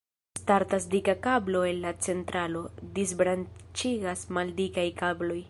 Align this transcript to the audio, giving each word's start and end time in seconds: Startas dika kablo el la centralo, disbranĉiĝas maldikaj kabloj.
Startas 0.37 0.85
dika 0.93 1.13
kablo 1.27 1.61
el 1.73 1.83
la 1.83 1.91
centralo, 2.07 2.63
disbranĉiĝas 2.99 4.27
maldikaj 4.41 4.91
kabloj. 5.05 5.39